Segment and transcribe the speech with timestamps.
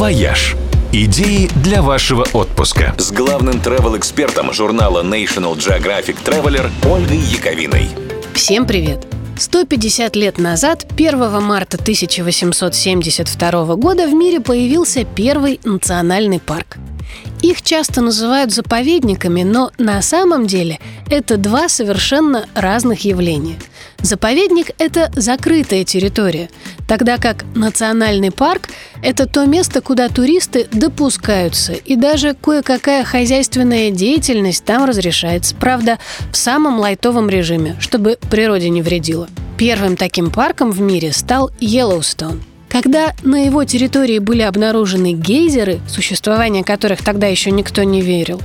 [0.00, 0.56] «Вояж».
[0.94, 2.94] Идеи для вашего отпуска.
[2.96, 7.90] С главным travel-экспертом журнала National Geographic Traveler Ольгой Яковиной.
[8.32, 9.06] Всем привет!
[9.38, 16.78] 150 лет назад, 1 марта 1872 года, в мире появился первый национальный парк.
[17.42, 20.78] Их часто называют заповедниками, но на самом деле
[21.10, 23.56] это два совершенно разных явления.
[24.02, 26.48] Заповедник– это закрытая территория,
[26.90, 28.62] тогда как национальный парк–
[29.02, 36.00] это то место, куда туристы допускаются, и даже кое-какая хозяйственная деятельность там разрешается, правда,
[36.32, 39.28] в самом лайтовом режиме, чтобы природе не вредило.
[39.56, 42.42] Первым таким парком в мире стал Йеллоустоун.
[42.68, 48.40] Когда на его территории были обнаружены гейзеры, существование которых тогда еще никто не верил,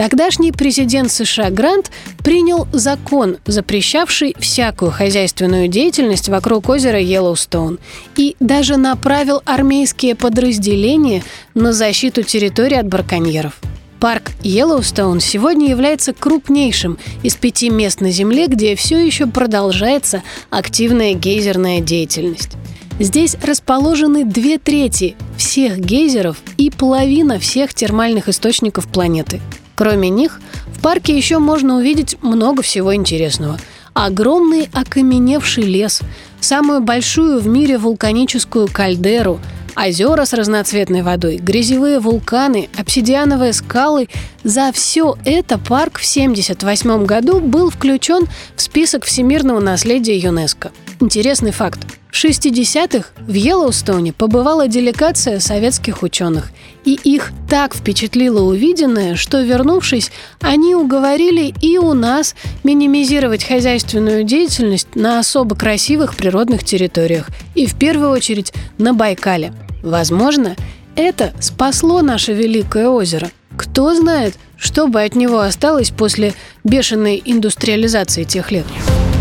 [0.00, 1.90] Тогдашний президент США Грант
[2.24, 7.78] принял закон, запрещавший всякую хозяйственную деятельность вокруг озера Йеллоустоун
[8.16, 11.22] и даже направил армейские подразделения
[11.52, 13.60] на защиту территории от браконьеров.
[14.00, 21.12] Парк Йеллоустоун сегодня является крупнейшим из пяти мест на Земле, где все еще продолжается активная
[21.12, 22.52] гейзерная деятельность.
[22.98, 29.42] Здесь расположены две трети всех гейзеров и половина всех термальных источников планеты.
[29.80, 30.42] Кроме них,
[30.76, 33.58] в парке еще можно увидеть много всего интересного.
[33.94, 36.02] Огромный окаменевший лес,
[36.38, 39.40] самую большую в мире вулканическую кальдеру,
[39.74, 44.10] озера с разноцветной водой, грязевые вулканы, обсидиановые скалы.
[44.44, 50.72] За все это парк в 1978 году был включен в список всемирного наследия ЮНЕСКО.
[51.00, 51.99] Интересный факт.
[52.10, 56.50] В 60-х в Йеллоустоне побывала делегация советских ученых,
[56.84, 64.96] и их так впечатлило увиденное, что, вернувшись, они уговорили и у нас минимизировать хозяйственную деятельность
[64.96, 69.52] на особо красивых природных территориях, и в первую очередь на Байкале.
[69.82, 70.56] Возможно,
[70.96, 73.30] это спасло наше великое озеро.
[73.56, 78.64] Кто знает, что бы от него осталось после бешеной индустриализации тех лет.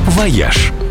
[0.07, 0.71] «Вояж»